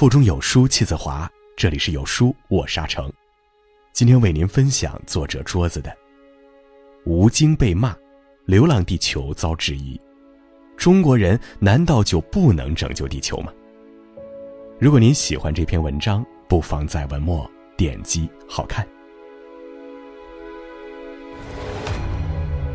[0.00, 3.12] 腹中有书气自华，这里是有书我沙城，
[3.92, 5.90] 今天为您分享作者桌子的
[7.04, 7.94] 《吴京被骂，
[8.46, 10.00] 流浪地球遭质疑，
[10.74, 13.52] 中国人难道就不能拯救地球吗？》
[14.78, 18.88] 如果您喜欢这篇文章，不妨在文末点击好看。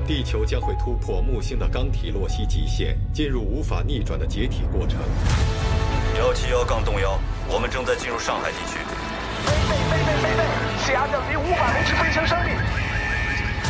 [0.06, 5.00] 地球将会突破木星的刚体洛希极限，进入无法逆转的解体过程。
[6.18, 7.20] 幺七幺杠洞幺，
[7.50, 8.80] 我们正在进入上海地区。
[9.46, 12.52] 飞飞飞飞飞飞，下降离五百公尺飞行升力。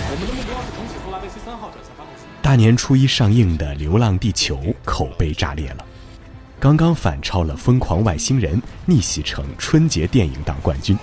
[0.07, 2.21] 我们的目标是重启苏拉维西三号转向发动机。
[2.43, 5.83] 大年初一上映的《流浪地球》口碑炸裂了，
[6.59, 10.95] 刚刚反超了《疯狂外星人》，逆袭成春节电影档冠军。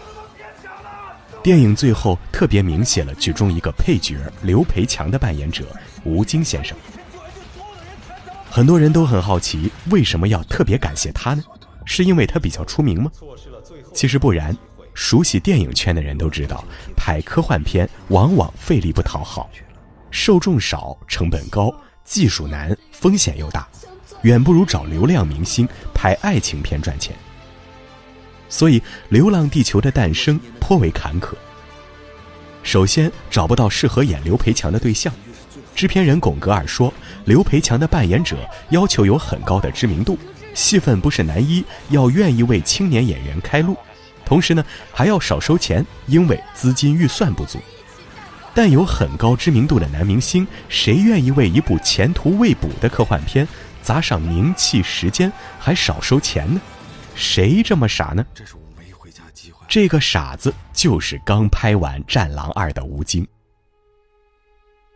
[1.42, 5.64] 电影最后特别明写了剧中一个配角刘培强的扮演者
[6.04, 6.76] 吴京先生。
[8.54, 11.42] 很多人都很好奇，为什么要特别感谢他呢？
[11.86, 13.10] 是因为他比较出名吗？
[13.94, 14.54] 其实不然，
[14.92, 16.62] 熟悉电影圈的人都知道，
[16.94, 19.48] 拍科幻片往往费力不讨好，
[20.10, 23.66] 受众少、成本高、技术难、风险又大，
[24.20, 27.16] 远不如找流量明星拍爱情片赚钱。
[28.50, 28.78] 所以，
[29.08, 31.32] 《流浪地球》的诞生颇为坎坷。
[32.62, 35.10] 首先，找不到适合演刘培强的对象。
[35.74, 36.92] 制片人巩格尔说，
[37.24, 38.36] 刘培强的扮演者
[38.70, 40.18] 要求有很高的知名度，
[40.54, 43.76] 戏份不是男一，要愿意为青年演员开路，
[44.24, 47.58] 同时呢，还要少收钱，因为资金预算不足。
[48.54, 53.48] 但有很高知名度的男明星，谁愿意为一部前途未卜的科幻片
[53.82, 56.60] 砸上名气、时间，还少收钱呢？
[57.14, 58.24] 谁这么傻呢？
[58.34, 59.64] 这是我没回家机会。
[59.68, 63.26] 这个傻子就是刚拍完《战狼二》的吴京。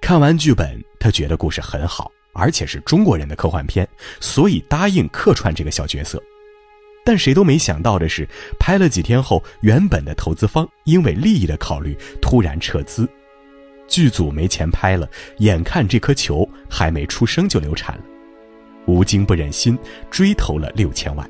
[0.06, 3.84] 看完剧本，他觉得故事很好，而且是中国人的科幻片，
[4.20, 6.22] 所以答应客串这个小角色。
[7.04, 8.24] 但谁都没想到的是，
[8.56, 13.08] 拍了几天后，原本的投资方因为利益的考虑突然撤资，
[13.88, 18.04] 剧组没钱拍了，眼看这颗球还没出生就流产了，
[18.86, 19.76] 吴京不忍心，
[20.08, 21.28] 追投了六千万。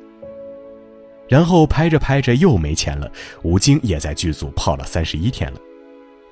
[1.27, 5.59] 然后拍着拍着又没钱了，吴京也在剧组泡了三十一天了。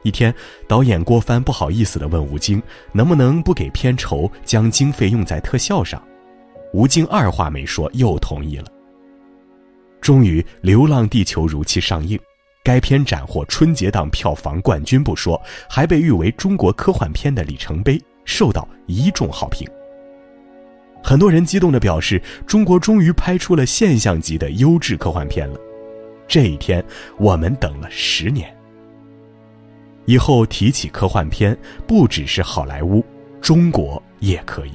[0.06, 0.32] 一天，
[0.68, 2.62] 导演郭帆不好意思地问吴京
[2.94, 6.00] ：“能不能不给片酬，将经费用在特效上？”
[6.74, 8.66] 吴京二话没说，又同意了。
[10.00, 12.20] 终于，《流浪地球》如期上映，
[12.64, 19.68] 该片斩获春节档票房冠军不说，还被誉为中国科幻片的里程碑，受到一众好评。
[21.04, 25.58] 很多人激动地表示：“中国终于拍出了现象级的优质科幻片了。”
[26.30, 26.86] 这一天，
[27.18, 28.55] 我们等了十年。
[30.06, 31.58] 以后提起科幻片，
[31.88, 33.04] 不只是好莱坞，
[33.42, 34.72] 中国也可以。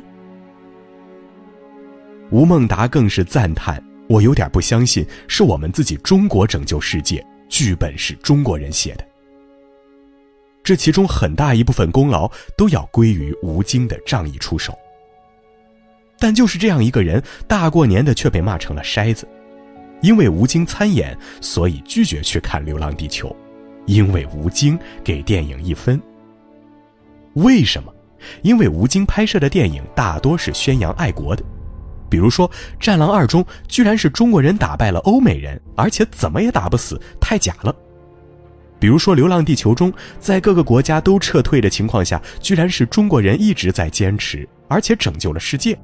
[2.31, 9.05] 吴孟达更是赞叹：“我有点不相信，是我们自己中国拯救世界，剧本是中国人写的。
[10.63, 14.77] 这其中很大一部分功劳都要归于吴京的仗义出手。
[16.19, 19.27] 但就是这样一个人，大过年的却被骂成了筛子，
[20.03, 23.29] 因为吴京参演，所以拒绝去看《流浪地球》。”
[23.91, 26.01] 因为吴京给电影一分。
[27.34, 27.93] 为什么？
[28.43, 31.43] 因为吴京拍摄的电影大多是宣扬爱国的，
[32.09, 37.75] 比如说《战狼二》中居然是中国人打败了欧美人，而且怎么也打不死，太假了；
[38.78, 45.77] 比如说《流浪地球》中，在各个国家都撤退的情况下，居然是中国人一直在坚持，而且拯救了世界，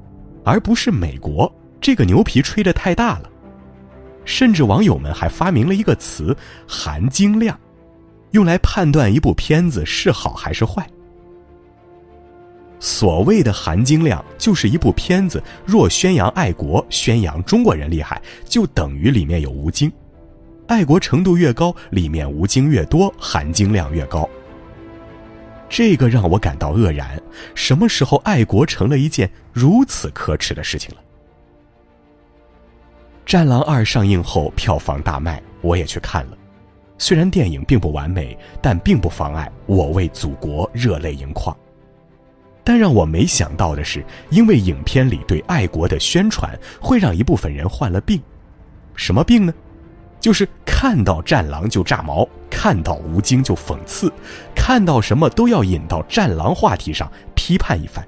[0.45, 1.53] 而不是美国。
[1.81, 3.29] 这个牛皮吹得太大了，
[4.23, 6.33] 甚至网友们还发明了一个词
[6.65, 7.59] “含金量”。
[8.31, 10.87] 用来判断一部片子是好还是坏。
[12.79, 19.91] 所谓的含金量，就是一部片子若宣扬爱国、宣扬中国人厉害，就等于里面有吴京。
[20.67, 24.29] 爱国程度越高，里面吴京越多，含金量越高。
[25.69, 27.19] 这个让我感到愕然：
[27.55, 31.01] 什么时候爱国成了一件如此可耻的事情了？
[33.25, 36.37] 《战狼二》上映后票房大卖，我也去看了。
[36.97, 41.55] 虽然电影并不完美，但并不妨碍我为祖国热泪盈眶。
[42.63, 48.21] 但让我没想到的是，因为影片里对爱国的宣传，会让一部分人患了病。
[48.95, 49.53] 什么病呢？
[50.19, 54.11] 就是看到战狼就炸毛，看到吴京就讽刺，
[54.55, 58.05] 看到什么都要引到战狼话题上批判一番。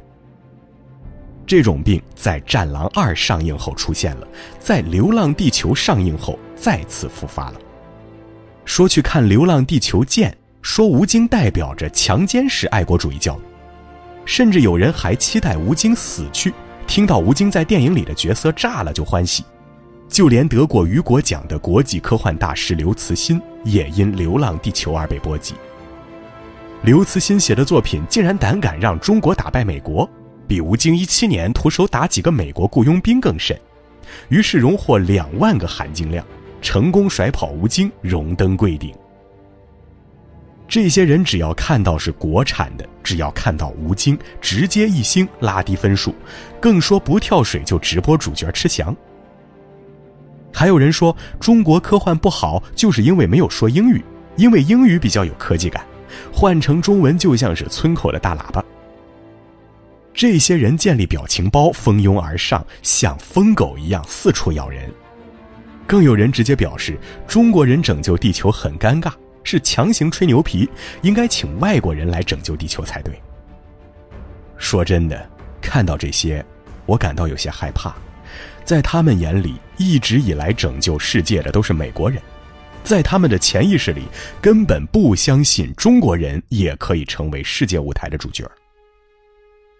[1.46, 4.28] 这种病在《战狼二》上映后出现了，
[4.60, 7.60] 在《流浪地球》上映后再次复发了。
[8.70, 13.42] 说去看《流浪地球》见，说吴京代表着强奸式爱国主义教育，
[14.26, 16.54] 甚至有人还期待吴京死去，
[16.86, 19.44] 听到吴京在电影里的角色炸了就欢喜。
[20.08, 25.56] 就连得过雨果奖的国际科幻大师刘慈欣也因《流浪地球》而被波及。
[26.84, 30.08] 刘慈欣写的作品竟然胆敢让中国打败美国，
[30.48, 33.60] 比吴京一七年徒手打几个美国雇佣兵更甚，
[34.28, 36.24] 于是荣获两万个含金量，
[36.62, 38.94] 成功甩跑吴京，荣登贵顶。
[40.68, 46.14] 这些人只要看到是国产的，只要看到吴京，直接一星拉低分数，
[46.62, 48.96] 更说不跳水就直播主角吃翔。
[50.54, 54.04] 还有人说中国科幻不好，就是因为没有说英语，
[54.36, 55.84] 因为英语比较有科技感，
[56.32, 58.64] 换成中文就像是村口的大喇叭。
[60.14, 64.92] 这些人建立表情包，蜂拥而上，像疯狗一样四处咬人。
[65.90, 66.96] 更有人直接表示，
[67.28, 69.12] 中国人拯救地球很尴尬。
[69.44, 70.70] 是强行吹牛皮，
[71.02, 73.20] 应该请外国人来拯救地球才对。
[74.58, 75.28] 说真的，
[75.60, 76.46] 看到这些，
[76.86, 77.96] 我感到有些害怕。
[78.64, 82.22] 在他们眼里，一直以来拯救世界的都是美国人，
[82.84, 84.04] 在他们的潜意识里，
[84.40, 88.48] 根本不相信中国人也可以成为世界舞台的主角。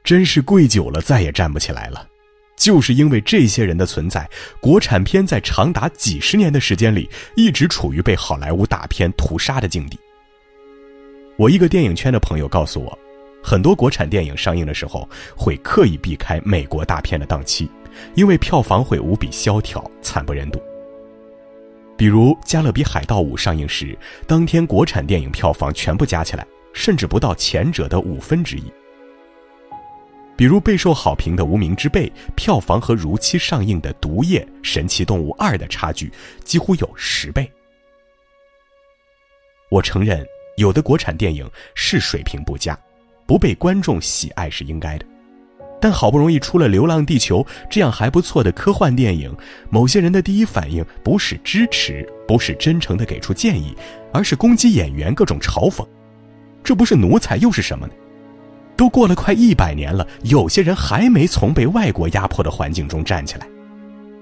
[0.04, 2.08] 真是跪久了，再也站不起来了。
[2.60, 4.30] 就是因为这些人的存在，
[4.60, 9.98] 国产片在长达几十年的时间里，一直处于被好莱坞大片屠杀的境地。
[11.38, 13.00] 我一个电影圈的朋友告诉我，
[13.42, 15.08] 很多国产电影上映的时候
[15.38, 17.72] 会刻意避开美国大片的档期，
[18.14, 20.62] 因为票房会无比萧条、惨不忍睹。
[21.96, 23.98] 比如《加勒比海盗五》上映时，
[24.28, 28.64] 当天国产电影票房全部加起来，甚至不到前者的五分之一。
[30.40, 36.10] 比如备受好评的《无名之辈》，票房和如期上映的《毒液：神奇动物二》的差距
[36.46, 37.52] 几乎有十倍。
[39.70, 40.26] 我承认，
[40.56, 41.46] 有的国产电影
[41.76, 42.80] 是水平不佳，
[43.28, 45.06] 不被观众喜爱是应该的。
[45.82, 49.36] 但好不容易出了《流浪地球》这样还不错的科幻电影，
[49.70, 53.76] 某些人的第一反应不是支持，不是真诚的给出建议，
[54.14, 55.86] 而是攻击演员，各种嘲讽。
[56.64, 57.94] 这不是奴才又是什么呢？
[58.80, 63.46] 都过了快一百年了，有些人还没从被外国压迫的环境中站起来，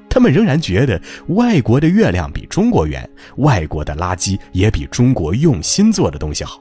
[0.10, 6.60] 他们仍然觉得外国的月亮比中国圆，外国的垃圾也比中国用心做的东西好。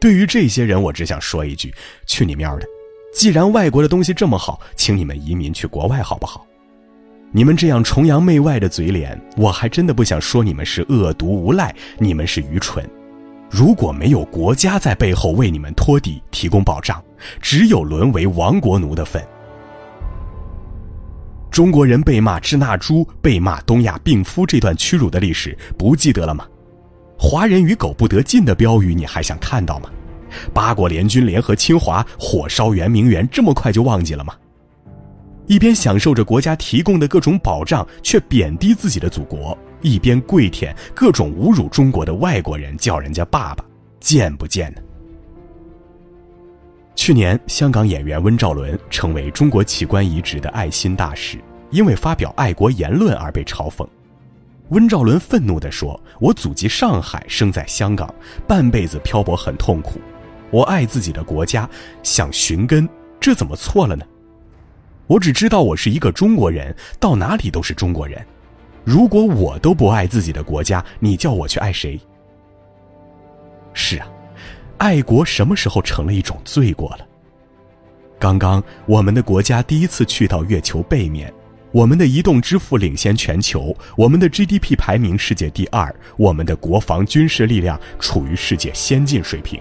[0.00, 1.72] 对于这些人，我只想说一句：
[2.06, 2.66] 去你喵的！
[3.14, 6.44] 既然外国的东西这么好，请你们移民去国外好不好？
[7.30, 12.84] 你们这样崇洋媚外的嘴脸，我还真的不想说你们是恶毒无赖，你们是愚蠢。
[13.56, 17.00] 如果没有国家在背后为你们托底、提供保障，
[17.40, 19.24] 只有沦为亡国奴的份。
[21.52, 26.44] 中国人被骂“支那猪”、被骂“东亚病夫”这段屈辱的历史不记得了吗
[27.16, 29.88] ？“华人与狗不得进”的标语你还想看到吗？
[30.52, 34.34] 八国联军联合侵华、火烧圆明园，这么快就忘记了吗？
[35.46, 39.56] 一边享受着国家提供的各种保障，却贬低自己的祖国。
[39.82, 43.62] 一边跪舔各种侮辱中国的外国人，叫人家爸爸，
[44.00, 44.80] 贱不贱呢？
[46.94, 51.38] 去年，香港演员温兆伦成为中国器官移植的爱心大使，
[51.70, 53.86] 因为发表爱国言论而被嘲讽。
[54.70, 58.12] 温兆伦愤怒地说：“我祖籍上海，生在香港，
[58.46, 60.00] 半辈子漂泊很痛苦，
[60.50, 61.68] 我爱自己的国家，
[62.02, 62.88] 想寻根，
[63.20, 64.06] 这怎么错了呢？
[65.06, 68.24] 我只知道我是一个中国人，到哪里都是中国人。”
[68.84, 71.98] 如果我都不爱自己的国家，你叫我去爱谁？
[73.72, 74.06] 是啊，
[74.76, 76.98] 爱国什么时候成了一种罪过了？
[78.18, 81.32] 刚刚我们的国家第一次去到月球背面，
[81.72, 89.58] 我们的移动支付领先全球，我们的 GDP 排名世界第二，我们的国防军事力量处于世界先进水平。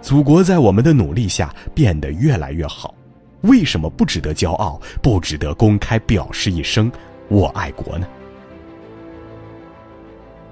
[0.00, 2.94] 祖国在我们的努力下变得越来越好，
[3.46, 4.80] 为什么不值得骄傲？
[5.02, 6.90] 不值得公开表示一声？
[7.28, 8.06] 我爱国呢。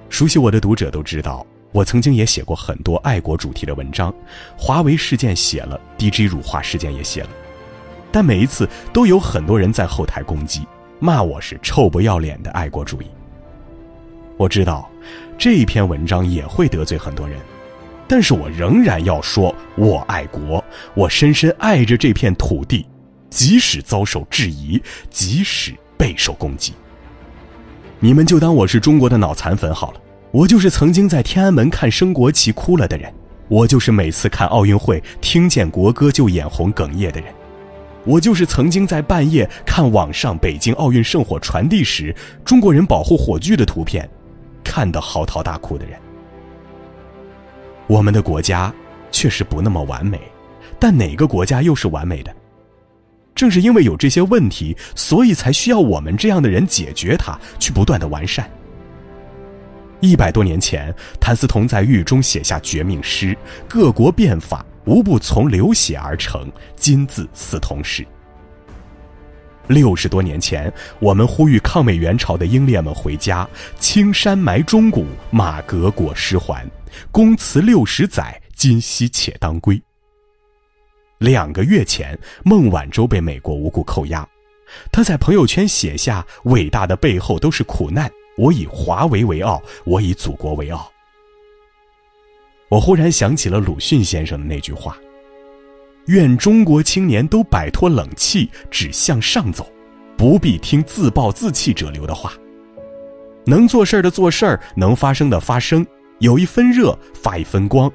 [0.09, 4.15] 熟悉我的读者都知道，我曾经也写过很多爱国主题的文章，
[4.57, 7.31] 华为事件写了，D J 辱华事件也写了，
[8.13, 10.67] 但每一次都有很多人在后台攻击，
[11.01, 13.07] 骂我是臭不要脸的爱国主义。
[14.37, 14.89] 我知道
[15.37, 17.41] 这一篇文章也会得罪很多人，
[18.07, 22.87] 但是我仍然要说，我爱国，我深深爱着这片土地，
[23.31, 25.75] 即使遭受质疑，即使。
[25.97, 26.73] 备受攻击，
[28.01, 30.01] 你们就当我是中国的脑残粉好了。
[30.33, 33.11] 我就是曾经在天安门看升国旗哭了的人，
[33.47, 37.33] 我就是每次看奥运会听见国歌就眼红哽咽的人，
[38.05, 44.07] 我就是曾经在半夜看网上北京奥运圣火传递时中国人保护火炬的图片，
[44.65, 45.97] 看得嚎啕大哭的人。
[47.87, 48.73] 我们的国家
[49.11, 50.21] 确实不那么完美，
[50.79, 52.35] 但哪个国家又是完美的？
[53.35, 58.49] 正是因为有这些问题，所以才需要我们这样的人解决它，去不断的完善。
[60.01, 63.37] 一百多年前，谭嗣同在狱中写下绝命诗
[63.69, 68.07] ：“各国变法，无不从流血而成，今自嗣同时。”
[69.67, 76.67] 六十多年前，我们呼吁抗美援朝的英烈们回家，青山埋忠骨，马革裹尸还，
[77.11, 79.81] 公祠六十载，今夕且当归。
[81.19, 84.29] 两个月前，孟晚舟被美国无故扣押，
[84.93, 90.91] 他在朋友圈写下：“伟大的背后都是苦难，我以华为为傲，我以祖国为傲。”
[92.69, 94.99] 我忽然想起了鲁迅先生的那句话。
[96.07, 99.67] 愿中国青年都摆脱冷气，只向上走，
[100.17, 102.33] 不必听自暴自弃者流的话。
[103.47, 105.87] 能做事的做事儿，能发声的发声，
[106.19, 107.91] 有一分热发一分光，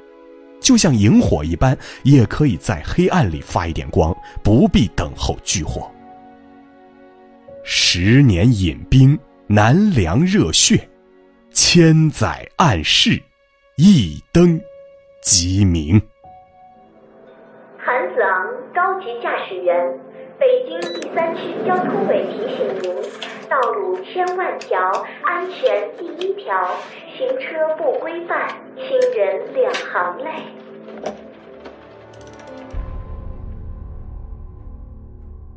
[0.60, 5.90] 就像萤火一般，也可以在黑暗里发一点光，不必等候炬火。
[7.62, 10.76] 十年饮冰，难凉热血；
[11.52, 13.20] 千载暗室，
[13.76, 14.60] 一灯
[15.22, 16.00] 即明。
[19.22, 19.98] 驾驶员，
[20.38, 22.94] 北京第三区交通委提醒您：
[23.48, 24.78] 道路千万条，
[25.24, 26.54] 安全第一条。
[27.16, 30.30] 行车不规范，亲人两行泪。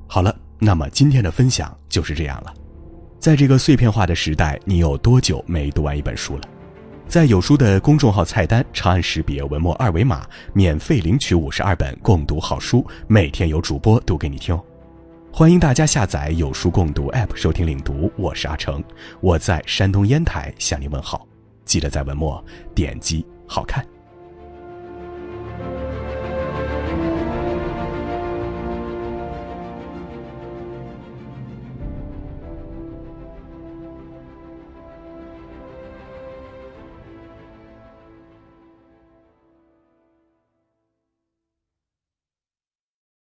[0.08, 2.54] 好了，那么今天的分享就是这样了。
[3.18, 6.42] 在这个碎片化的时代，你有多久没读完一本书了？
[7.14, 14.60] 在有书的公众号菜单长按识别文末二维码，免费领取五十二本共读好书，每天有主播读给你听。
[15.32, 18.84] 欢迎大家下载有书共读 App 收听领读，我是阿成，
[19.22, 21.28] 我在山东烟台向你问好，
[21.66, 22.44] 记得在文末
[22.74, 23.86] 点击好看。